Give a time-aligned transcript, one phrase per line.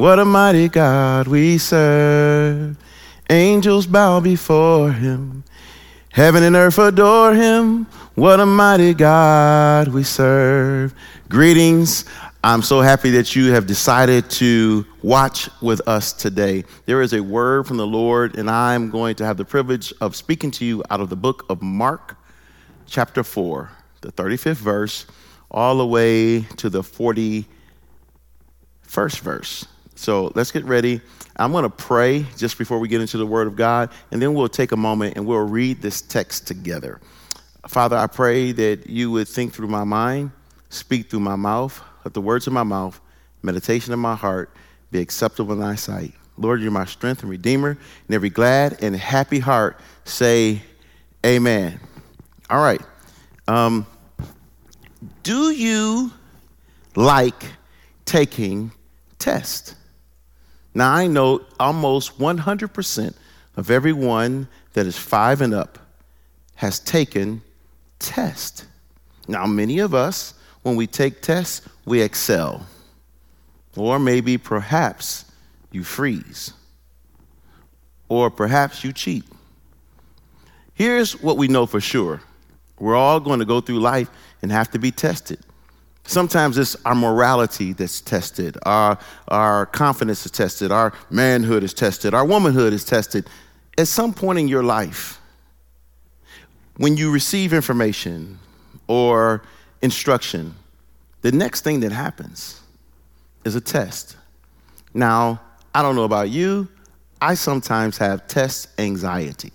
[0.00, 2.74] What a mighty God we serve.
[3.28, 5.44] Angels bow before him.
[6.08, 7.84] Heaven and earth adore him.
[8.14, 10.94] What a mighty God we serve.
[11.28, 12.06] Greetings.
[12.42, 16.64] I'm so happy that you have decided to watch with us today.
[16.86, 20.16] There is a word from the Lord, and I'm going to have the privilege of
[20.16, 22.16] speaking to you out of the book of Mark,
[22.86, 23.70] chapter 4,
[24.00, 25.04] the 35th verse,
[25.50, 27.44] all the way to the 41st
[29.20, 29.66] verse.
[30.00, 31.02] So let's get ready.
[31.36, 34.32] I'm going to pray just before we get into the Word of God, and then
[34.32, 37.02] we'll take a moment and we'll read this text together.
[37.68, 40.30] Father, I pray that you would think through my mind,
[40.70, 42.98] speak through my mouth, let the words of my mouth,
[43.42, 44.50] meditation of my heart
[44.90, 46.14] be acceptable in thy sight.
[46.38, 47.76] Lord, you're my strength and redeemer,
[48.06, 50.62] and every glad and happy heart say,
[51.26, 51.78] Amen.
[52.48, 52.80] All right.
[53.46, 53.86] Um,
[55.22, 56.10] do you
[56.96, 57.44] like
[58.06, 58.72] taking
[59.18, 59.74] tests?
[60.74, 63.14] Now, I know almost 100%
[63.56, 65.78] of everyone that is five and up
[66.54, 67.42] has taken
[67.98, 68.66] tests.
[69.26, 72.66] Now, many of us, when we take tests, we excel.
[73.76, 75.24] Or maybe, perhaps,
[75.72, 76.52] you freeze.
[78.08, 79.24] Or perhaps you cheat.
[80.74, 82.20] Here's what we know for sure
[82.78, 84.08] we're all going to go through life
[84.40, 85.38] and have to be tested.
[86.10, 88.98] Sometimes it's our morality that's tested, our,
[89.28, 93.30] our confidence is tested, our manhood is tested, our womanhood is tested.
[93.78, 95.20] At some point in your life,
[96.78, 98.40] when you receive information
[98.88, 99.42] or
[99.82, 100.56] instruction,
[101.20, 102.60] the next thing that happens
[103.44, 104.16] is a test.
[104.92, 105.40] Now,
[105.72, 106.66] I don't know about you,
[107.20, 109.52] I sometimes have test anxiety.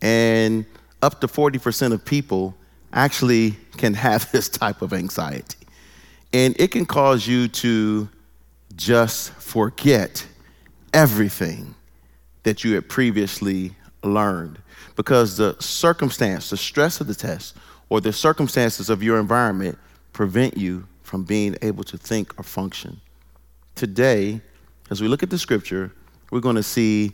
[0.00, 0.66] And
[1.02, 2.56] up to 40% of people
[2.92, 5.56] actually can have this type of anxiety.
[6.32, 8.08] And it can cause you to
[8.74, 10.26] just forget
[10.94, 11.74] everything
[12.42, 14.58] that you had previously learned
[14.96, 17.56] because the circumstance, the stress of the test,
[17.88, 19.78] or the circumstances of your environment
[20.12, 23.00] prevent you from being able to think or function.
[23.74, 24.40] Today,
[24.90, 25.92] as we look at the scripture,
[26.30, 27.12] we're going to see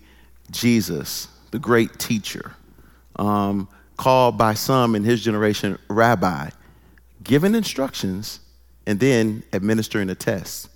[0.50, 2.52] Jesus, the great teacher,
[3.16, 3.68] um,
[3.98, 6.48] called by some in his generation rabbi,
[7.22, 8.40] giving instructions
[8.86, 10.70] and then administering a test.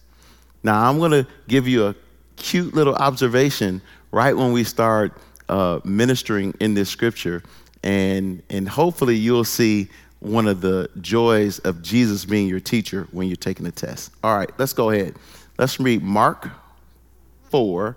[0.63, 1.95] Now, I'm going to give you a
[2.37, 5.17] cute little observation right when we start
[5.49, 7.43] uh, ministering in this scripture,
[7.83, 9.89] and, and hopefully you'll see
[10.21, 14.13] one of the joys of Jesus being your teacher when you're taking a test.
[14.23, 15.15] All right, let's go ahead.
[15.59, 16.49] Let's read Mark
[17.51, 17.97] 4,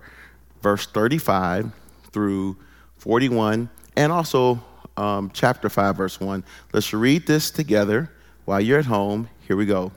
[0.62, 1.72] verse 35
[2.12, 2.58] through
[2.98, 4.64] 41, and also
[4.98, 6.44] um, chapter 5, verse 1.
[6.74, 8.12] Let's read this together
[8.46, 9.30] while you're at home.
[9.48, 9.92] Here we go.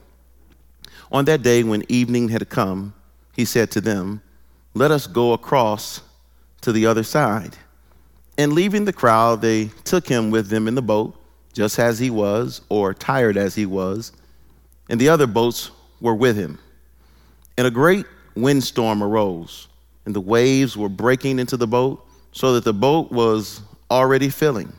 [1.11, 2.93] On that day, when evening had come,
[3.33, 4.21] he said to them,
[4.73, 6.01] Let us go across
[6.61, 7.55] to the other side.
[8.37, 11.15] And leaving the crowd, they took him with them in the boat,
[11.53, 14.11] just as he was, or tired as he was,
[14.89, 16.59] and the other boats were with him.
[17.57, 18.05] And a great
[18.35, 19.67] windstorm arose,
[20.05, 23.61] and the waves were breaking into the boat, so that the boat was
[23.91, 24.71] already filling.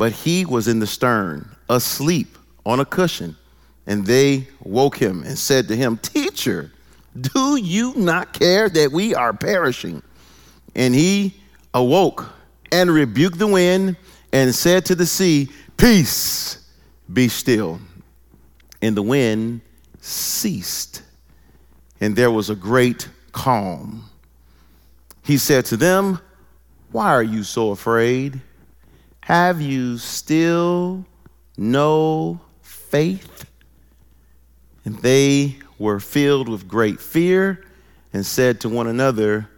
[0.00, 3.36] But he was in the stern, asleep on a cushion.
[3.86, 6.72] And they woke him and said to him, Teacher,
[7.20, 10.02] do you not care that we are perishing?
[10.74, 11.34] And he
[11.74, 12.24] awoke
[12.72, 13.98] and rebuked the wind
[14.32, 16.66] and said to the sea, Peace,
[17.12, 17.78] be still.
[18.80, 19.60] And the wind
[20.00, 21.02] ceased,
[22.00, 24.08] and there was a great calm.
[25.22, 26.20] He said to them,
[26.90, 28.40] Why are you so afraid?
[29.30, 31.04] Have you still
[31.56, 33.48] no faith?
[34.84, 37.64] And they were filled with great fear
[38.12, 39.48] and said to one another,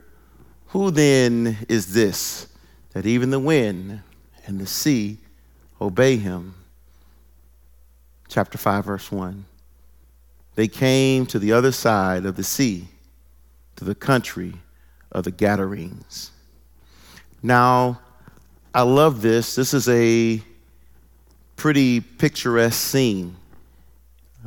[0.66, 2.48] Who then is this
[2.92, 4.02] that even the wind
[4.44, 5.16] and the sea
[5.80, 6.54] obey him?
[8.28, 9.42] Chapter 5, verse 1.
[10.54, 12.88] They came to the other side of the sea,
[13.76, 14.52] to the country
[15.10, 16.30] of the Gadarenes.
[17.42, 18.01] Now,
[18.74, 19.54] I love this.
[19.54, 20.42] This is a
[21.56, 23.36] pretty picturesque scene.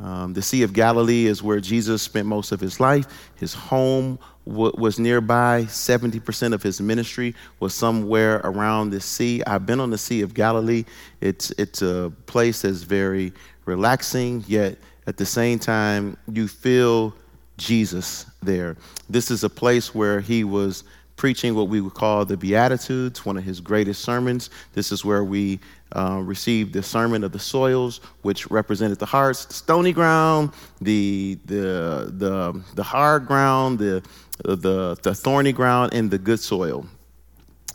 [0.02, 3.06] Um, the Sea of Galilee is where Jesus spent most of his life.
[3.36, 5.62] His home was nearby.
[5.62, 9.44] 70% of his ministry was somewhere around the sea.
[9.46, 10.84] I've been on the Sea of Galilee.
[11.20, 13.32] It's, it's a place that's very
[13.64, 14.76] relaxing, yet
[15.06, 17.14] at the same time, you feel
[17.58, 18.76] Jesus there.
[19.08, 20.82] This is a place where he was
[21.16, 24.50] preaching what we would call the Beatitudes, one of his greatest sermons.
[24.74, 25.58] This is where we
[25.92, 31.38] uh, received the sermon of the soils, which represented the hearts, the stony ground, the,
[31.46, 34.02] the, the, the hard ground, the,
[34.44, 36.86] the, the thorny ground, and the good soil.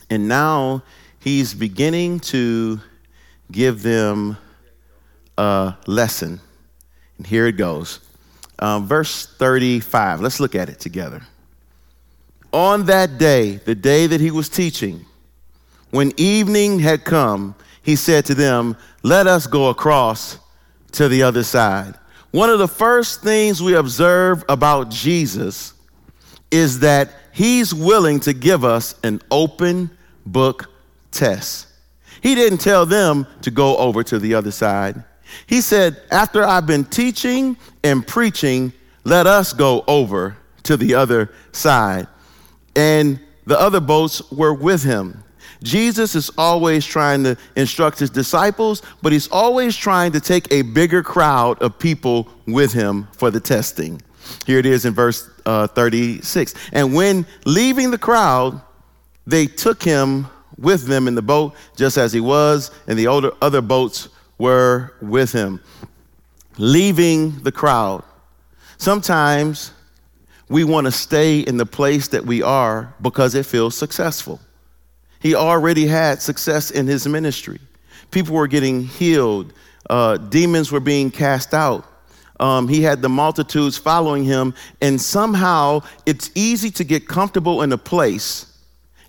[0.10, 0.84] And now
[1.20, 2.80] he's beginning to
[3.52, 4.38] give them
[5.38, 6.40] a lesson.
[7.18, 8.00] And here it goes.
[8.60, 10.22] Um, verse 35.
[10.22, 11.24] Let's look at it together.
[12.54, 15.06] On that day, the day that he was teaching,
[15.90, 20.38] when evening had come, he said to them, Let us go across
[20.94, 21.96] to the other side.
[22.32, 25.74] One of the first things we observe about Jesus
[26.50, 29.90] is that he's willing to give us an open
[30.26, 30.70] book
[31.12, 31.68] test.
[32.22, 35.04] He didn't tell them to go over to the other side.
[35.48, 41.32] He said, After I've been teaching and preaching, let us go over to the other
[41.52, 42.08] side.
[42.76, 45.24] And the other boats were with him.
[45.64, 50.64] Jesus is always trying to instruct his disciples, but he's always trying to take a
[50.64, 54.02] bigger crowd of people with him for the testing.
[54.46, 56.54] Here it is in verse uh, 36.
[56.72, 58.62] And when leaving the crowd,
[59.28, 60.28] they took him
[60.58, 64.94] with them in the boat, just as he was, and the older, other boats were
[65.02, 65.60] with him.
[66.58, 68.04] Leaving the crowd.
[68.78, 69.72] Sometimes
[70.52, 74.38] we want to stay in the place that we are because it feels successful.
[75.22, 77.60] He already had success in his ministry.
[78.12, 79.54] People were getting healed,
[79.90, 81.86] uh, demons were being cast out.
[82.38, 87.72] Um, he had the multitudes following him, and somehow it's easy to get comfortable in
[87.72, 88.46] a place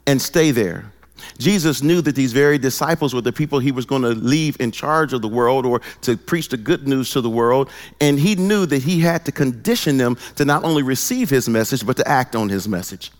[0.06, 0.91] and stay there.
[1.38, 4.70] Jesus knew that these very disciples were the people he was going to leave in
[4.72, 7.70] charge of the world or to preach the good news to the world.
[8.00, 11.86] And he knew that he had to condition them to not only receive his message,
[11.86, 13.12] but to act on his message.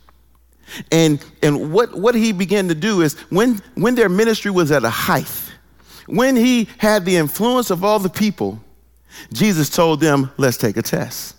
[0.91, 4.85] And, and what, what he began to do is when, when their ministry was at
[4.85, 5.31] a height,
[6.07, 8.61] when he had the influence of all the people,
[9.33, 11.37] Jesus told them, Let's take a test.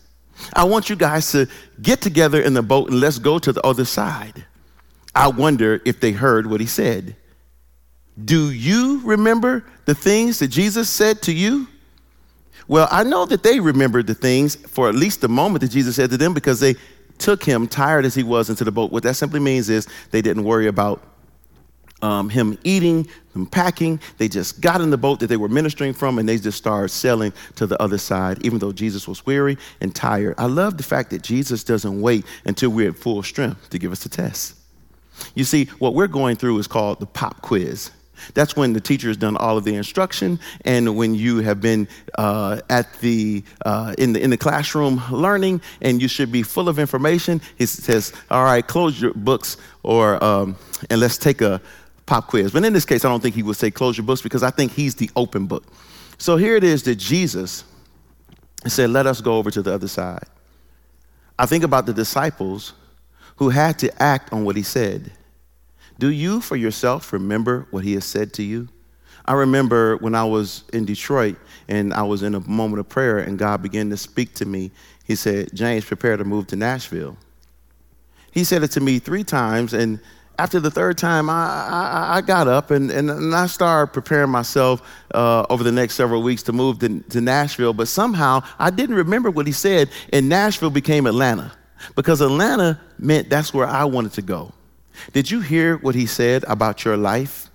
[0.54, 1.48] I want you guys to
[1.82, 4.46] get together in the boat and let's go to the other side.
[5.16, 7.16] I wonder if they heard what he said.
[8.24, 11.68] Do you remember the things that Jesus said to you?
[12.68, 15.96] Well, I know that they remembered the things for at least the moment that Jesus
[15.96, 16.76] said to them because they
[17.18, 18.92] took him, tired as he was, into the boat.
[18.92, 21.02] What that simply means is they didn't worry about
[22.02, 24.00] um, him eating, him packing.
[24.18, 26.90] They just got in the boat that they were ministering from and they just started
[26.90, 30.36] sailing to the other side, even though Jesus was weary and tired.
[30.38, 33.92] I love the fact that Jesus doesn't wait until we're at full strength to give
[33.92, 34.56] us a test.
[35.36, 37.92] You see, what we're going through is called the pop quiz.
[38.34, 41.88] That's when the teacher has done all of the instruction, and when you have been
[42.18, 46.70] uh, at the uh, in the in the classroom learning, and you should be full
[46.70, 47.42] of information.
[47.58, 50.56] He says, "All right, close your books, or um,
[50.90, 51.62] and let's take a
[52.06, 54.22] pop quiz." But in this case, I don't think he would say close your books
[54.22, 55.66] because I think he's the open book.
[56.18, 57.66] So here it is that Jesus
[58.68, 60.26] said, "Let us go over to the other side."
[61.38, 62.74] I think about the disciples
[63.38, 65.12] who had to act on what he said.
[66.00, 68.68] Do you for yourself remember what he has said to you?
[69.26, 71.38] I remember when I was in Detroit
[71.68, 74.72] and I was in a moment of prayer and God began to speak to me.
[75.06, 77.18] He said, James, prepare to move to Nashville.
[78.32, 80.00] He said it to me three times, and
[80.40, 84.32] after the third time, I, I, I got up and, and, and, I started preparing
[84.32, 84.82] myself
[85.14, 87.74] uh, over the next several weeks to move to, to Nashville.
[87.74, 91.52] But somehow I didn't remember what he said, and Nashville became Atlanta
[91.96, 94.52] because Atlanta meant that's where I wanted to go.
[95.12, 97.50] Did you hear what he said about your life?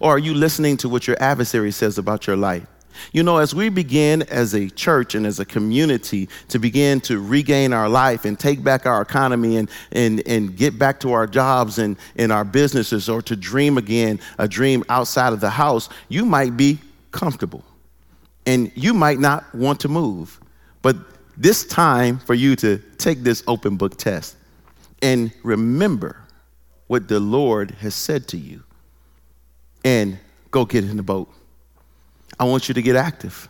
[0.00, 2.66] Or are you listening to what your adversary says about your life?
[3.12, 7.18] You know, as we begin as a church and as a community to begin to
[7.20, 11.26] regain our life and take back our economy and, and, and get back to our
[11.26, 15.88] jobs and, and our businesses or to dream again, a dream outside of the house,
[16.08, 16.78] you might be
[17.10, 17.64] comfortable
[18.46, 20.38] and you might not want to move.
[20.82, 20.96] But
[21.36, 24.36] this time for you to take this open book test
[25.00, 26.16] and remember
[26.86, 28.62] what the Lord has said to you
[29.84, 30.18] and
[30.50, 31.28] go get in the boat.
[32.38, 33.48] I want you to get active.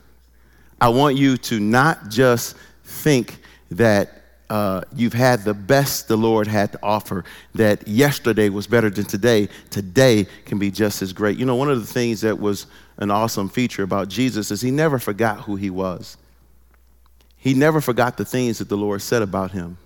[0.80, 3.38] I want you to not just think
[3.70, 7.24] that uh, you've had the best the Lord had to offer,
[7.54, 9.48] that yesterday was better than today.
[9.70, 11.38] Today can be just as great.
[11.38, 12.66] You know, one of the things that was
[12.98, 16.18] an awesome feature about Jesus is he never forgot who he was.
[17.42, 19.76] He never forgot the things that the Lord said about him.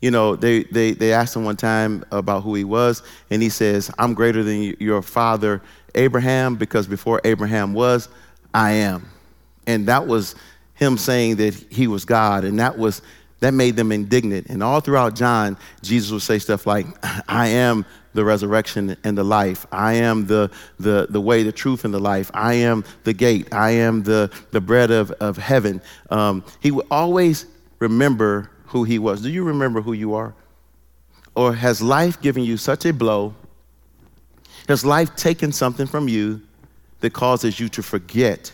[0.00, 3.50] You know, they, they, they asked him one time about who he was, and he
[3.50, 5.60] says, I'm greater than your father
[5.94, 8.08] Abraham because before Abraham was,
[8.54, 9.06] I am.
[9.66, 10.34] And that was
[10.72, 13.02] him saying that he was God, and that was
[13.40, 14.46] that made them indignant.
[14.46, 16.86] And all throughout John, Jesus would say stuff like,
[17.28, 19.66] I am the resurrection and the life.
[19.72, 22.30] I am the, the, the way, the truth, and the life.
[22.34, 23.52] I am the gate.
[23.52, 25.80] I am the, the bread of, of heaven.
[26.10, 27.46] Um, he would always
[27.78, 29.22] remember who he was.
[29.22, 30.34] Do you remember who you are?
[31.34, 33.34] Or has life given you such a blow?
[34.68, 36.42] Has life taken something from you
[37.00, 38.52] that causes you to forget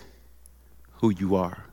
[0.92, 1.64] who you are?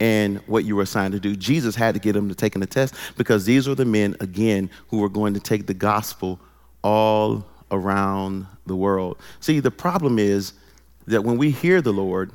[0.00, 1.36] and what you were assigned to do.
[1.36, 4.68] Jesus had to get them to taking the test because these were the men, again,
[4.88, 6.40] who were going to take the gospel
[6.84, 9.18] all around the world.
[9.40, 10.52] See, the problem is
[11.06, 12.30] that when we hear the Lord,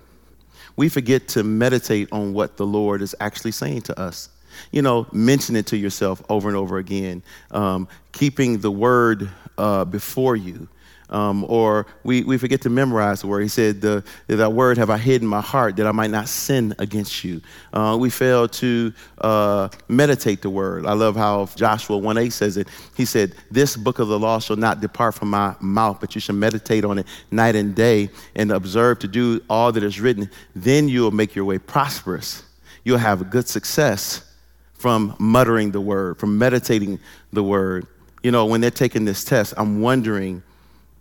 [0.76, 4.30] we forget to meditate on what the Lord is actually saying to us.
[4.72, 9.86] You know, mention it to yourself over and over again, um, keeping the word uh,
[9.86, 10.68] before you.
[11.10, 13.42] Um, or we, we forget to memorize the word.
[13.42, 16.28] He said, the, That word have I hid in my heart that I might not
[16.28, 17.42] sin against you.
[17.74, 20.86] Uh, we fail to uh, meditate the word.
[20.86, 22.68] I love how Joshua 1 8 says it.
[22.96, 26.22] He said, This book of the law shall not depart from my mouth, but you
[26.22, 30.30] shall meditate on it night and day and observe to do all that is written.
[30.56, 32.44] Then you will make your way prosperous.
[32.84, 34.26] You'll have good success
[34.74, 37.00] from muttering the word, from meditating
[37.34, 37.86] the word.
[38.24, 40.42] You know, when they're taking this test, I'm wondering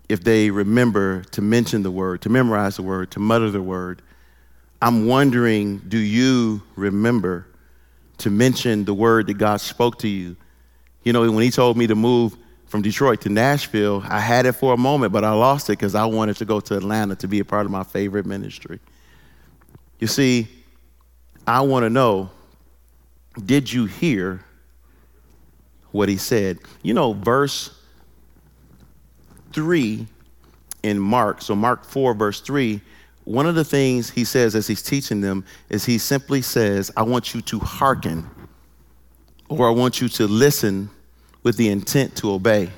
[0.09, 4.03] if they remember to mention the word, to memorize the word, to mutter the word.
[4.81, 7.47] I'm wondering, do you remember
[8.19, 10.37] to mention the word that God spoke to you?
[11.03, 12.37] You know, when He told me to move
[12.67, 15.95] from Detroit to Nashville, I had it for a moment, but I lost it because
[15.95, 18.81] I wanted to go to Atlanta to be a part of my favorite ministry.
[19.99, 20.49] You see,
[21.47, 22.31] I want to know
[23.45, 24.45] did you hear
[25.93, 26.59] what He said?
[26.83, 27.78] You know, verse
[29.59, 30.07] 3
[30.85, 32.81] in Mark, so Mark 4, verse 3,
[33.25, 37.03] one of the things he says as he's teaching them is he simply says, I
[37.03, 38.25] want you to hearken,
[39.49, 40.89] or I want you to listen
[41.43, 42.71] with the intent to obey.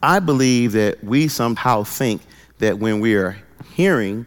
[0.00, 2.22] I believe that we somehow think
[2.58, 3.36] that when we are
[3.74, 4.24] hearing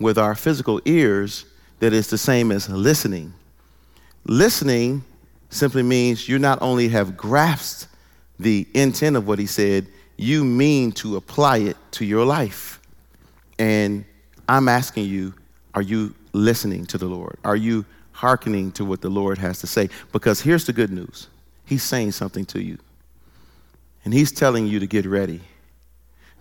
[0.00, 1.44] with our physical ears,
[1.78, 3.32] that it's the same as listening.
[4.24, 5.04] Listening
[5.50, 7.86] simply means you not only have grasped
[8.40, 9.86] the intent of what he said,
[10.16, 12.80] you mean to apply it to your life.
[13.58, 14.04] And
[14.48, 15.34] I'm asking you,
[15.74, 17.38] are you listening to the Lord?
[17.44, 19.90] Are you hearkening to what the Lord has to say?
[20.12, 21.28] Because here's the good news
[21.64, 22.78] He's saying something to you.
[24.04, 25.40] And He's telling you to get ready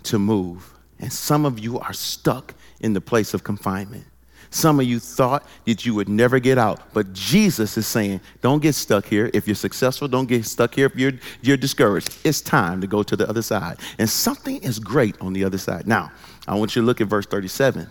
[0.03, 0.71] to move.
[0.99, 4.05] And some of you are stuck in the place of confinement.
[4.49, 8.61] Some of you thought that you would never get out, but Jesus is saying, don't
[8.61, 9.29] get stuck here.
[9.33, 12.17] If you're successful, don't get stuck here if you're, you're discouraged.
[12.23, 13.77] It's time to go to the other side.
[13.99, 15.87] And something is great on the other side.
[15.87, 16.11] Now,
[16.47, 17.89] I want you to look at verse 37.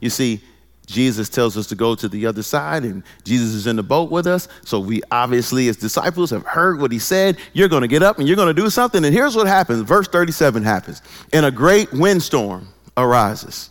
[0.00, 0.42] You see,
[0.86, 4.10] Jesus tells us to go to the other side, and Jesus is in the boat
[4.10, 4.48] with us.
[4.64, 7.38] So we obviously, as disciples, have heard what he said.
[7.52, 9.04] You're going to get up and you're going to do something.
[9.04, 11.02] And here's what happens verse 37 happens.
[11.32, 13.70] And a great windstorm arises,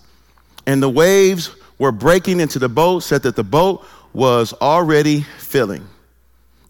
[0.65, 3.83] and the waves were breaking into the boat said that the boat
[4.13, 5.83] was already filling.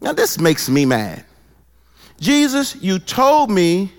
[0.00, 1.26] Now, this makes me mad.
[2.18, 3.92] Jesus, you told me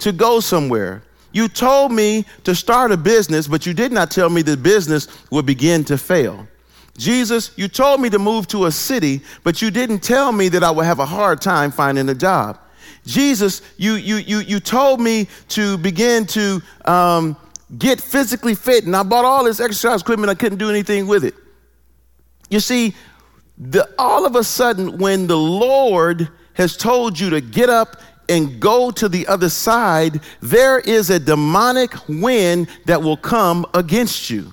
[0.00, 1.02] to go somewhere.
[1.32, 5.08] You told me to start a business, but you did not tell me the business
[5.30, 6.46] would begin to fail.
[6.98, 10.62] Jesus, you told me to move to a city, but you didn't tell me that
[10.62, 12.58] I would have a hard time finding a job.
[13.06, 17.34] Jesus, you, you, you, you told me to begin to um,
[17.78, 18.84] get physically fit.
[18.84, 21.34] And I bought all this exercise equipment, I couldn't do anything with it.
[22.48, 22.94] You see,
[23.58, 27.96] the, all of a sudden, when the Lord has told you to get up
[28.28, 34.30] and go to the other side, there is a demonic wind that will come against
[34.30, 34.52] you.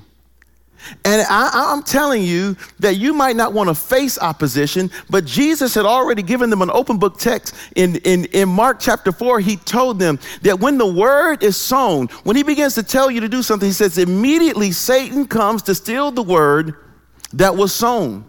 [1.03, 5.73] And I, am telling you that you might not want to face opposition, but Jesus
[5.73, 9.39] had already given them an open book text in, in, in Mark chapter 4.
[9.39, 13.21] He told them that when the word is sown, when he begins to tell you
[13.21, 16.75] to do something, he says, immediately Satan comes to steal the word
[17.33, 18.26] that was sown.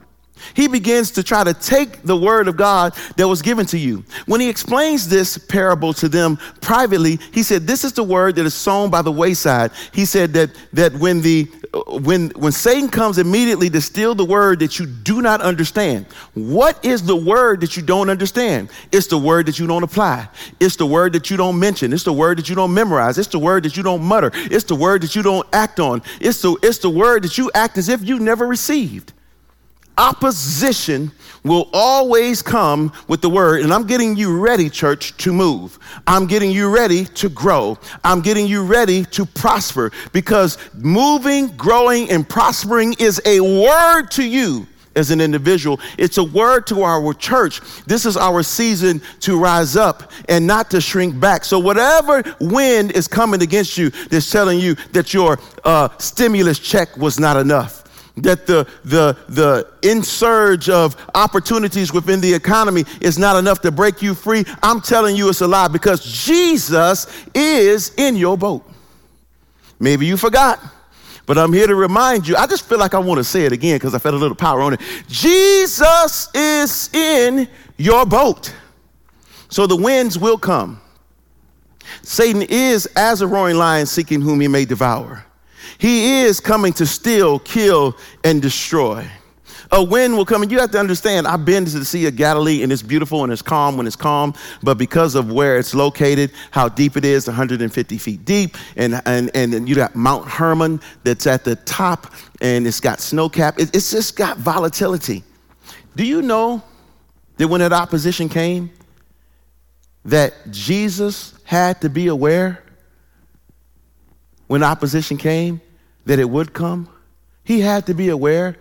[0.54, 4.04] He begins to try to take the word of God that was given to you.
[4.26, 8.46] When he explains this parable to them privately, he said, This is the word that
[8.46, 9.72] is sown by the wayside.
[9.92, 11.44] He said that, that when, the,
[11.86, 16.84] when, when Satan comes immediately to steal the word that you do not understand, what
[16.84, 18.70] is the word that you don't understand?
[18.92, 20.28] It's the word that you don't apply.
[20.60, 21.92] It's the word that you don't mention.
[21.92, 23.18] It's the word that you don't memorize.
[23.18, 24.30] It's the word that you don't mutter.
[24.34, 26.02] It's the word that you don't act on.
[26.20, 29.12] It's the, it's the word that you act as if you never received.
[29.98, 31.10] Opposition
[31.44, 33.62] will always come with the word.
[33.62, 35.78] And I'm getting you ready, church, to move.
[36.06, 37.78] I'm getting you ready to grow.
[38.04, 44.24] I'm getting you ready to prosper because moving, growing, and prospering is a word to
[44.24, 45.80] you as an individual.
[45.96, 47.60] It's a word to our church.
[47.86, 51.44] This is our season to rise up and not to shrink back.
[51.44, 56.96] So, whatever wind is coming against you that's telling you that your uh, stimulus check
[56.96, 57.84] was not enough,
[58.22, 64.02] that the, the, the insurge of opportunities within the economy is not enough to break
[64.02, 68.68] you free, I'm telling you it's a lie because Jesus is in your boat.
[69.80, 70.60] Maybe you forgot.
[71.26, 73.52] But I'm here to remind you, I just feel like I want to say it
[73.52, 74.80] again because I felt a little power on it.
[75.08, 77.46] Jesus is in
[77.76, 78.54] your boat.
[79.50, 80.80] So the winds will come.
[82.02, 85.24] Satan is as a roaring lion seeking whom he may devour.
[85.76, 89.06] He is coming to steal, kill, and destroy.
[89.70, 91.26] A wind will come, and you have to understand.
[91.26, 93.96] I've been to the Sea of Galilee, and it's beautiful and it's calm when it's
[93.96, 94.32] calm,
[94.62, 99.30] but because of where it's located, how deep it is 150 feet deep, and, and,
[99.34, 103.58] and you got Mount Hermon that's at the top, and it's got snow cap.
[103.58, 105.22] It, it's just got volatility.
[105.96, 106.62] Do you know
[107.36, 108.70] that when that opposition came,
[110.06, 112.62] that Jesus had to be aware
[114.48, 115.60] when opposition came
[116.06, 116.88] that it would come?
[117.44, 118.56] He had to be aware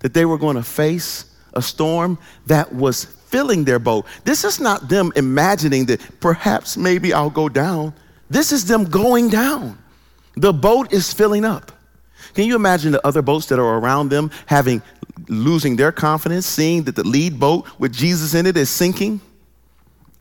[0.00, 4.06] that they were going to face a storm that was filling their boat.
[4.24, 7.94] This is not them imagining that perhaps maybe I'll go down.
[8.28, 9.78] This is them going down.
[10.36, 11.72] The boat is filling up.
[12.34, 14.82] Can you imagine the other boats that are around them having
[15.28, 19.20] losing their confidence, seeing that the lead boat with Jesus in it is sinking?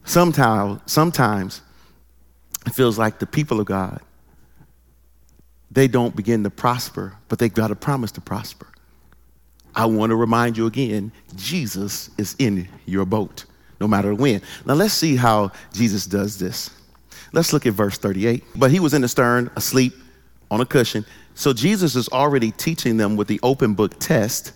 [0.06, 1.62] Sometimes, sometimes
[2.66, 4.02] it feels like the people of God,
[5.72, 8.68] they don't begin to prosper, but they've got a promise to prosper.
[9.76, 13.46] I want to remind you again Jesus is in your boat,
[13.80, 14.42] no matter when.
[14.66, 16.72] Now let's see how Jesus does this.
[17.32, 18.44] Let's look at verse 38.
[18.56, 19.94] But he was in the stern, asleep
[20.50, 21.06] on a cushion.
[21.36, 24.54] So Jesus is already teaching them with the open book test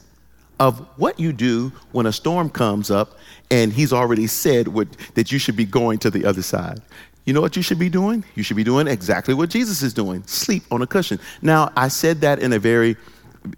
[0.60, 3.18] of what you do when a storm comes up,
[3.52, 6.82] and he's already said what, that you should be going to the other side.
[7.26, 8.24] You know what you should be doing?
[8.36, 11.20] You should be doing exactly what Jesus is doing sleep on a cushion.
[11.42, 12.98] Now, I said that in a very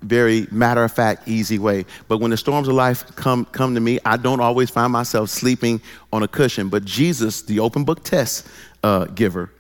[0.01, 1.85] very matter of fact, easy way.
[2.07, 5.29] But when the storms of life come, come to me, I don't always find myself
[5.29, 6.69] sleeping on a cushion.
[6.69, 8.47] But Jesus, the open book test
[8.83, 9.51] uh, giver,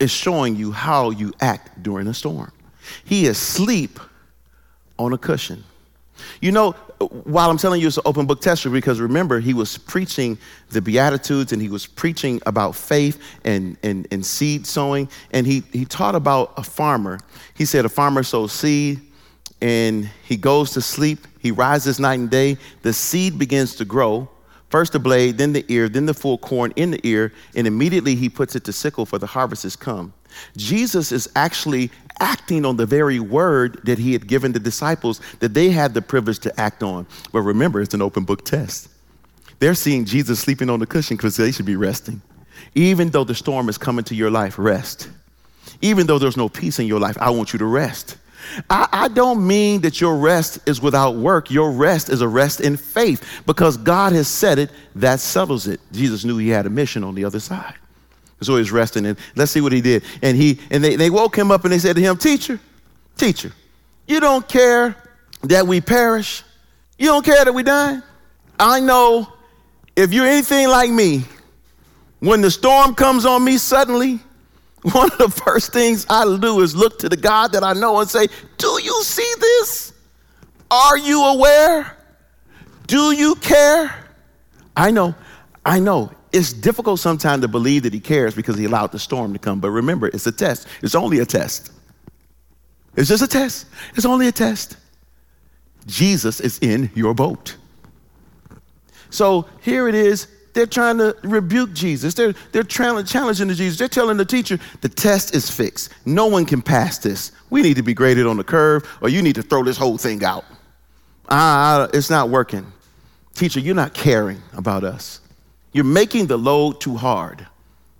[0.00, 2.50] is showing you how you act during a storm.
[3.04, 4.00] He is asleep
[4.98, 5.62] on a cushion.
[6.40, 6.74] You know,
[7.06, 10.38] while I'm telling you it's an open book tester, because remember, he was preaching
[10.70, 15.08] the Beatitudes and he was preaching about faith and, and, and seed sowing.
[15.30, 17.18] And he, he taught about a farmer.
[17.54, 19.00] He said, A farmer sows seed,
[19.60, 21.26] and he goes to sleep.
[21.38, 22.58] He rises night and day.
[22.82, 24.28] The seed begins to grow.
[24.70, 28.14] First the blade, then the ear, then the full corn in the ear, and immediately
[28.14, 30.14] he puts it to sickle for the harvest has come.
[30.56, 31.90] Jesus is actually
[32.20, 36.02] acting on the very word that he had given the disciples that they had the
[36.02, 37.06] privilege to act on.
[37.32, 38.88] But remember, it's an open book test.
[39.58, 42.20] They're seeing Jesus sleeping on the cushion because they should be resting.
[42.74, 45.08] Even though the storm is coming to your life, rest.
[45.80, 48.16] Even though there's no peace in your life, I want you to rest.
[48.68, 51.50] I, I, don't mean that your rest is without work.
[51.50, 55.80] Your rest is a rest in faith because God has said it, that settles it.
[55.92, 57.74] Jesus knew he had a mission on the other side.
[58.42, 59.06] So he's resting.
[59.06, 60.04] And let's see what he did.
[60.22, 62.58] And he and they, they woke him up and they said to him, Teacher,
[63.16, 63.52] teacher,
[64.06, 64.96] you don't care
[65.42, 66.42] that we perish.
[66.98, 67.98] You don't care that we die.
[68.58, 69.32] I know
[69.96, 71.24] if you're anything like me,
[72.20, 74.20] when the storm comes on me suddenly,
[74.82, 78.00] one of the first things I do is look to the God that I know
[78.00, 78.26] and say,
[78.58, 79.92] Do you see this?
[80.70, 81.96] Are you aware?
[82.86, 83.94] Do you care?
[84.76, 85.14] I know,
[85.64, 86.12] I know.
[86.32, 89.60] It's difficult sometimes to believe that he cares because he allowed the storm to come.
[89.60, 90.66] But remember, it's a test.
[90.82, 91.72] It's only a test.
[92.96, 93.66] It's just a test.
[93.94, 94.76] It's only a test.
[95.86, 97.56] Jesus is in your boat.
[99.10, 102.14] So here it is they're trying to rebuke Jesus.
[102.14, 103.78] They're, they're challenging the Jesus.
[103.78, 105.90] They're telling the teacher, the test is fixed.
[106.04, 107.32] No one can pass this.
[107.50, 109.96] We need to be graded on the curve, or you need to throw this whole
[109.96, 110.44] thing out.
[111.28, 112.70] Ah, it's not working.
[113.34, 115.20] Teacher, you're not caring about us.
[115.72, 117.46] You're making the load too hard.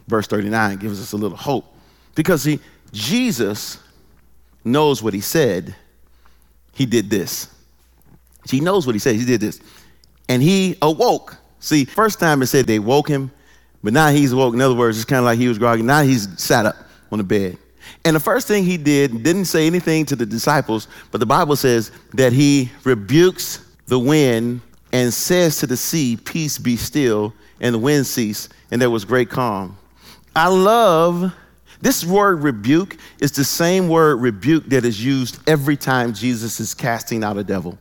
[0.08, 1.64] Verse 39 gives us a little hope.
[2.14, 2.60] Because see,
[2.92, 3.78] Jesus
[4.64, 5.74] knows what he said.
[6.74, 7.48] He did this.
[8.48, 9.16] He knows what he said.
[9.16, 9.60] He did this.
[10.28, 13.30] And he awoke See, first time it said they woke him,
[13.84, 14.52] but now he's woke.
[14.52, 15.82] In other words, it's kind of like he was groggy.
[15.82, 16.74] Now he's sat up
[17.12, 17.56] on the bed.
[18.04, 21.54] And the first thing he did didn't say anything to the disciples, but the Bible
[21.54, 24.60] says that he rebukes the wind
[24.92, 27.32] and says to the sea, Peace be still,
[27.62, 29.78] and the wind ceased, and there was great calm.
[30.36, 31.32] I love
[31.80, 36.74] this word rebuke is the same word rebuke that is used every time Jesus is
[36.74, 37.76] casting out a devil.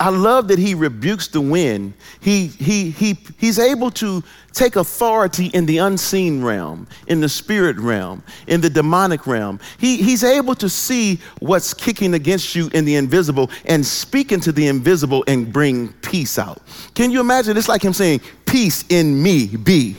[0.00, 1.94] I love that he rebukes the wind.
[2.20, 7.76] He, he, he, he's able to take authority in the unseen realm, in the spirit
[7.78, 9.60] realm, in the demonic realm.
[9.78, 14.52] He, he's able to see what's kicking against you in the invisible and speak into
[14.52, 16.62] the invisible and bring peace out.
[16.94, 17.56] Can you imagine?
[17.56, 19.96] It's like him saying, Peace in me be.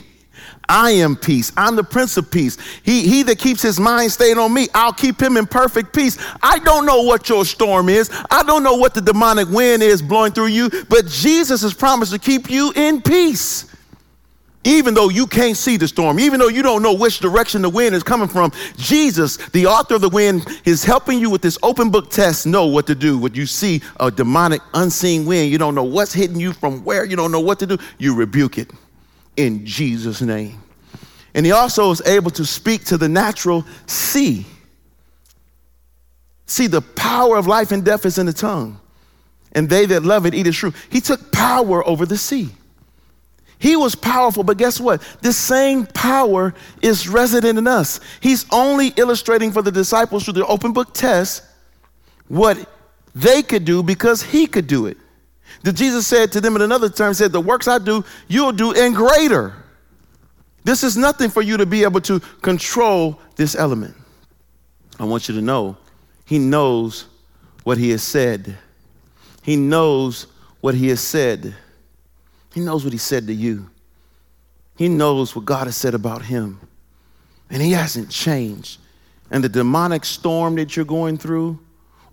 [0.68, 1.50] I am peace.
[1.56, 2.56] I'm the Prince of Peace.
[2.84, 6.16] He, he that keeps his mind stayed on me, I'll keep him in perfect peace.
[6.42, 8.08] I don't know what your storm is.
[8.30, 12.12] I don't know what the demonic wind is blowing through you, but Jesus has promised
[12.12, 13.66] to keep you in peace.
[14.62, 17.70] Even though you can't see the storm, even though you don't know which direction the
[17.70, 21.56] wind is coming from, Jesus, the author of the wind, is helping you with this
[21.62, 23.16] open book test know what to do.
[23.16, 27.06] When you see a demonic, unseen wind, you don't know what's hitting you from where,
[27.06, 28.70] you don't know what to do, you rebuke it
[29.36, 30.62] in Jesus' name.
[31.34, 34.44] And he also is able to speak to the natural sea.
[36.44, 38.78] See, the power of life and death is in the tongue,
[39.52, 40.74] and they that love it eat its fruit.
[40.90, 42.50] He took power over the sea.
[43.60, 45.02] He was powerful, but guess what?
[45.20, 48.00] This same power is resident in us.
[48.20, 51.44] He's only illustrating for the disciples through the open book test
[52.28, 52.58] what
[53.14, 54.96] they could do because he could do it.
[55.62, 58.72] That Jesus said to them in another term, said, The works I do, you'll do
[58.72, 59.54] and greater.
[60.64, 63.94] This is nothing for you to be able to control this element.
[64.98, 65.76] I want you to know
[66.24, 67.06] he knows
[67.64, 68.56] what he has said.
[69.42, 70.28] He knows
[70.62, 71.54] what he has said.
[72.52, 73.70] He knows what he said to you.
[74.76, 76.60] He knows what God has said about him.
[77.50, 78.80] And he hasn't changed.
[79.30, 81.58] And the demonic storm that you're going through,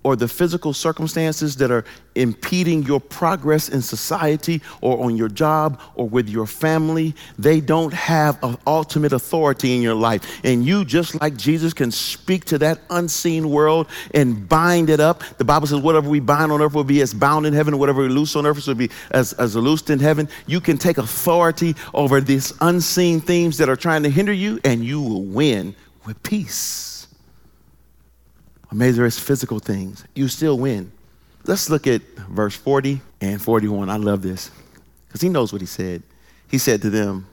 [0.07, 1.83] or the physical circumstances that are
[2.15, 7.93] impeding your progress in society or on your job or with your family, they don't
[7.93, 10.39] have an ultimate authority in your life.
[10.45, 15.23] And you, just like Jesus, can speak to that unseen world and bind it up.
[15.39, 18.01] The Bible says, whatever we bind on earth will be as bound in heaven, whatever
[18.01, 20.29] we loose on earth will be as, as loosed in heaven.
[20.45, 24.85] You can take authority over these unseen things that are trying to hinder you, and
[24.85, 26.96] you will win with peace
[28.71, 30.91] or maybe there's physical things, you still win.
[31.45, 33.89] Let's look at verse 40 and 41.
[33.89, 34.51] I love this
[35.07, 36.03] because he knows what he said.
[36.49, 37.27] He said to them,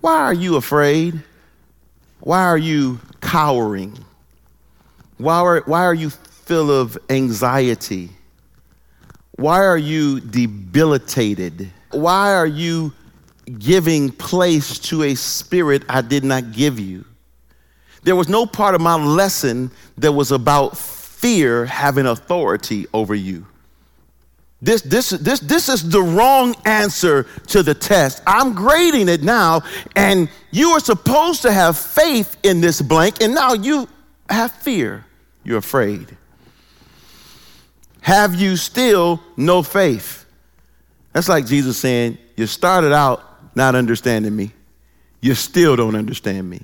[0.00, 1.20] Why are you afraid?
[2.20, 3.98] Why are you cowering?
[5.18, 8.10] Why are, why are you full of anxiety?
[9.36, 11.70] Why are you debilitated?
[11.90, 12.92] Why are you
[13.58, 17.04] giving place to a spirit I did not give you?
[18.06, 23.48] There was no part of my lesson that was about fear having authority over you.
[24.62, 28.22] This, this, this, this is the wrong answer to the test.
[28.24, 29.62] I'm grading it now,
[29.96, 33.88] and you are supposed to have faith in this blank, and now you
[34.30, 35.04] have fear.
[35.42, 36.16] You're afraid.
[38.02, 40.26] Have you still no faith?
[41.12, 44.52] That's like Jesus saying, You started out not understanding me,
[45.20, 46.62] you still don't understand me.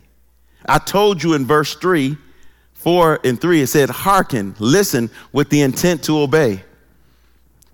[0.66, 2.16] I told you in verse 3,
[2.74, 6.62] 4 and 3, it said, hearken, listen with the intent to obey.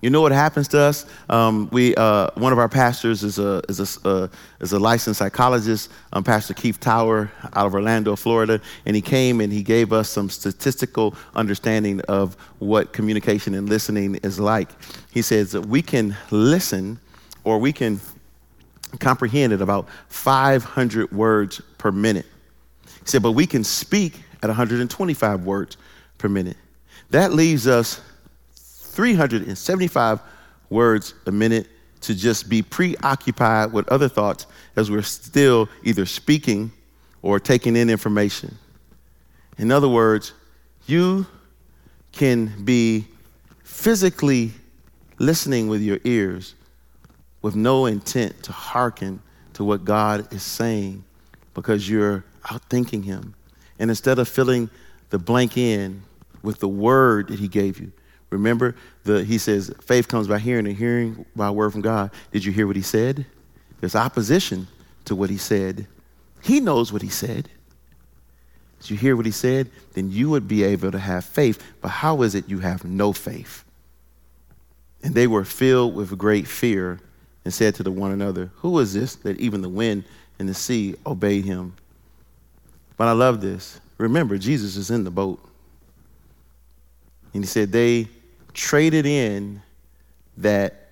[0.00, 1.06] You know what happens to us?
[1.28, 4.28] Um, we, uh, one of our pastors is a, is a, uh,
[4.60, 9.40] is a licensed psychologist, um, Pastor Keith Tower out of Orlando, Florida, and he came
[9.40, 14.70] and he gave us some statistical understanding of what communication and listening is like.
[15.10, 17.00] He says that we can listen
[17.42, 18.00] or we can
[19.00, 22.26] comprehend at about 500 words per minute.
[23.08, 25.78] He said, but we can speak at 125 words
[26.18, 26.58] per minute.
[27.08, 28.02] That leaves us
[28.54, 30.20] 375
[30.68, 31.68] words a minute
[32.02, 34.44] to just be preoccupied with other thoughts
[34.76, 36.70] as we're still either speaking
[37.22, 38.58] or taking in information.
[39.56, 40.34] In other words,
[40.84, 41.26] you
[42.12, 43.06] can be
[43.62, 44.52] physically
[45.18, 46.54] listening with your ears
[47.40, 49.22] with no intent to hearken
[49.54, 51.04] to what God is saying
[51.54, 53.34] because you're outthinking him.
[53.78, 54.70] And instead of filling
[55.10, 56.02] the blank in
[56.42, 57.92] with the word that he gave you,
[58.30, 62.10] remember the he says faith comes by hearing and hearing by word from God.
[62.32, 63.24] Did you hear what he said?
[63.80, 64.66] There's opposition
[65.04, 65.86] to what he said.
[66.42, 67.48] He knows what he said.
[68.80, 69.70] Did you hear what he said?
[69.94, 71.62] Then you would be able to have faith.
[71.80, 73.64] But how is it you have no faith?
[75.02, 77.00] And they were filled with great fear
[77.44, 80.04] and said to the one another, Who is this that even the wind
[80.38, 81.74] and the sea obey him?
[82.98, 83.80] But I love this.
[83.96, 85.40] Remember, Jesus is in the boat.
[87.32, 88.08] And he said they
[88.52, 89.62] traded in
[90.36, 90.90] that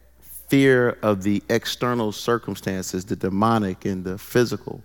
[0.48, 4.82] fear of the external circumstances, the demonic and the physical,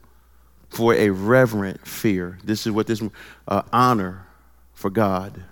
[0.70, 2.40] for a reverent fear.
[2.44, 3.04] This is what this
[3.48, 4.26] uh, honor
[4.74, 5.44] for God.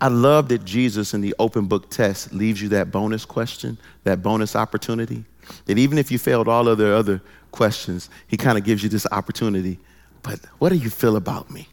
[0.00, 4.20] I love that Jesus in the open book test leaves you that bonus question, that
[4.20, 5.24] bonus opportunity.
[5.66, 8.88] That even if you failed all of the other questions, he kind of gives you
[8.88, 9.78] this opportunity.
[10.22, 11.68] But what do you feel about me?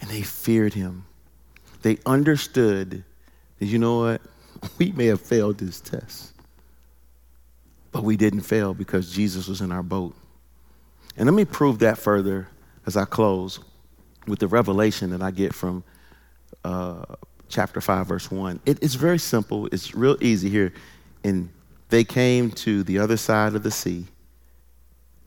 [0.00, 1.04] And they feared him.
[1.82, 3.04] They understood
[3.58, 4.22] that, you know what?
[4.78, 6.34] We may have failed this test,
[7.92, 10.14] but we didn't fail because Jesus was in our boat.
[11.16, 12.48] And let me prove that further
[12.84, 13.58] as I close
[14.26, 15.82] with the revelation that I get from
[16.62, 17.04] uh,
[17.48, 18.60] chapter 5, verse 1.
[18.66, 20.74] It, it's very simple, it's real easy here.
[21.24, 21.48] And
[21.88, 24.06] they came to the other side of the sea,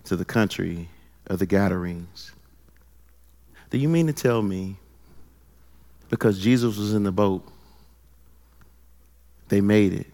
[0.03, 0.89] to the country
[1.33, 2.31] of the Gadarenes.
[3.71, 4.77] Do you mean to tell me,
[6.09, 7.43] because Jesus was in the boat,
[9.49, 10.05] they made it?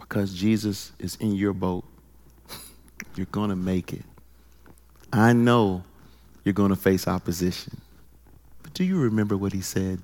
[0.00, 1.84] Because Jesus is in your boat,
[3.14, 4.02] you're going to make it.
[5.12, 5.84] I know
[6.42, 7.80] you're going to face opposition.
[8.64, 10.00] But do you remember what he said?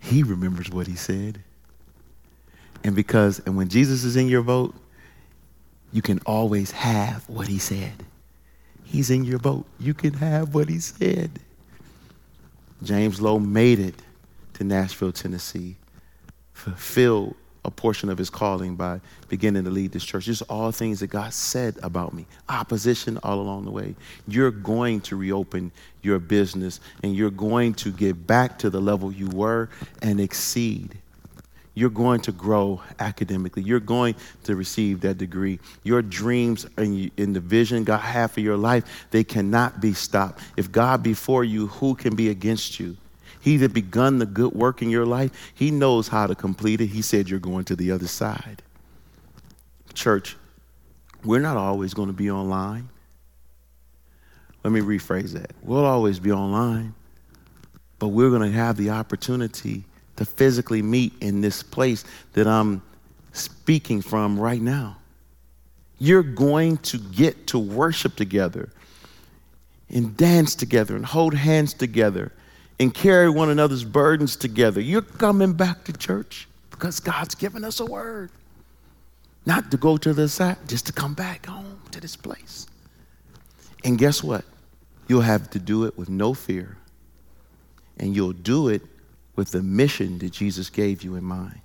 [0.00, 1.42] He remembers what he said.
[2.84, 4.72] And because, and when Jesus is in your boat,
[5.94, 7.92] you can always have what he said.
[8.82, 9.64] He's in your boat.
[9.78, 11.38] You can have what he said.
[12.82, 13.94] James Lowe made it
[14.54, 15.76] to Nashville, Tennessee,
[16.52, 20.24] fulfilled a portion of his calling by beginning to lead this church.
[20.24, 22.26] Just all things that God said about me.
[22.48, 23.94] Opposition all along the way.
[24.26, 25.70] You're going to reopen
[26.02, 29.70] your business and you're going to get back to the level you were
[30.02, 30.98] and exceed.
[31.74, 33.62] You're going to grow academically.
[33.62, 35.58] You're going to receive that degree.
[35.82, 40.40] Your dreams and, the vision God has for your life, they cannot be stopped.
[40.56, 42.96] If God be for you, who can be against you?
[43.40, 46.86] He that begun the good work in your life, he knows how to complete it.
[46.86, 48.62] He said you're going to the other side.
[49.92, 50.36] Church,
[51.24, 52.88] we're not always going to be online.
[54.62, 55.50] Let me rephrase that.
[55.62, 56.94] We'll always be online,
[57.98, 59.84] but we're going to have the opportunity
[60.16, 62.82] to physically meet in this place that I'm
[63.32, 64.96] speaking from right now.
[65.98, 68.70] You're going to get to worship together
[69.88, 72.32] and dance together and hold hands together
[72.80, 74.80] and carry one another's burdens together.
[74.80, 78.30] You're coming back to church because God's given us a word.
[79.46, 82.66] Not to go to the side, just to come back home to this place.
[83.84, 84.44] And guess what?
[85.06, 86.78] You'll have to do it with no fear.
[87.98, 88.82] And you'll do it
[89.36, 91.60] with the mission that Jesus gave you in mind.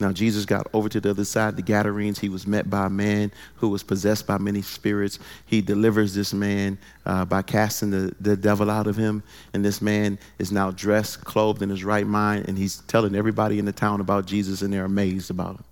[0.00, 2.18] Now, Jesus got over to the other side, the Gadarenes.
[2.18, 5.18] He was met by a man who was possessed by many spirits.
[5.46, 9.22] He delivers this man uh, by casting the, the devil out of him.
[9.52, 13.58] And this man is now dressed, clothed in his right mind, and he's telling everybody
[13.58, 15.64] in the town about Jesus, and they're amazed about him.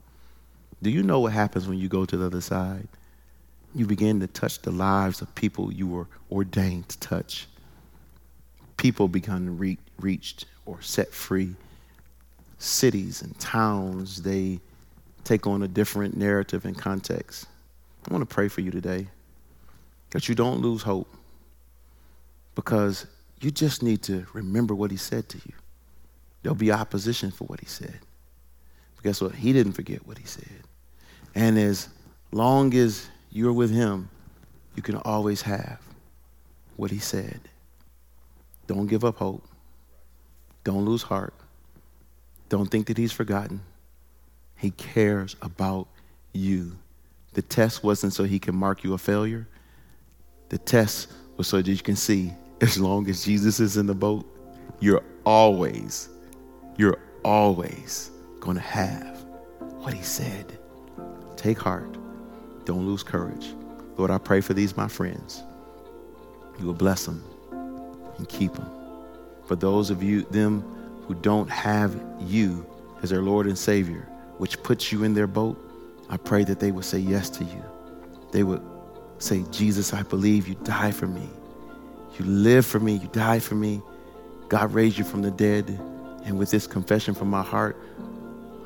[0.83, 2.88] Do you know what happens when you go to the other side?
[3.75, 7.47] You begin to touch the lives of people you were ordained to touch.
[8.83, 11.55] People become re- reached or set free.
[12.59, 14.59] Cities and towns, they
[15.23, 17.47] take on a different narrative and context.
[18.09, 19.07] I want to pray for you today
[20.11, 21.14] that you don't lose hope
[22.57, 23.07] because
[23.40, 25.55] you just need to remember what he said to you.
[26.42, 28.01] There'll be opposition for what he said.
[28.97, 29.37] But guess what?
[29.37, 30.64] He didn't forget what he said.
[31.37, 31.88] And as
[32.33, 34.09] long as you're with him,
[34.75, 35.79] you can always have
[36.75, 37.42] what he said.
[38.73, 39.47] Don't give up hope.
[40.65, 41.35] Don't lose heart.
[42.49, 43.61] Don't think that he's forgotten.
[44.57, 45.89] He cares about
[46.33, 46.79] you.
[47.35, 49.47] The test wasn't so he can mark you a failure.
[50.49, 52.33] The test was so that you can see
[52.63, 54.25] as long as Jesus is in the boat,
[54.81, 56.09] you're always,
[56.79, 59.23] you're always going to have
[59.81, 60.59] what he said.
[61.37, 61.99] Take heart.
[62.65, 63.53] Don't lose courage.
[63.99, 65.43] Lord, I pray for these, my friends.
[66.59, 67.23] You will bless them
[68.23, 68.71] and keep them
[69.53, 70.63] for those of you them
[71.07, 72.65] who don't have you
[73.03, 74.09] as their Lord and Savior,
[74.39, 75.59] which puts you in their boat,
[76.09, 77.63] I pray that they would say yes to you.
[78.31, 78.63] They would
[79.19, 81.29] say, Jesus, I believe you died for me.
[82.19, 82.95] You live for me.
[82.95, 83.83] You died for me.
[84.49, 85.69] God raised you from the dead.
[86.25, 87.77] And with this confession from my heart,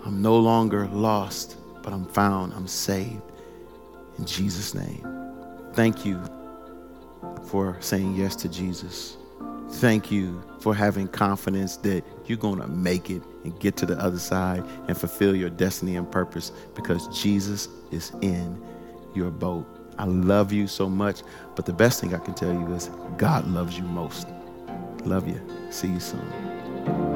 [0.04, 2.52] I'm no longer lost, but I'm found.
[2.54, 3.22] I'm saved.
[4.18, 5.04] In Jesus' name.
[5.72, 6.22] Thank you
[7.46, 9.16] for saying yes to Jesus.
[9.68, 13.98] Thank you for having confidence that you're going to make it and get to the
[13.98, 18.60] other side and fulfill your destiny and purpose because Jesus is in
[19.14, 19.66] your boat.
[19.98, 21.22] I love you so much,
[21.54, 24.28] but the best thing I can tell you is God loves you most.
[25.04, 25.40] Love you.
[25.70, 27.15] See you soon.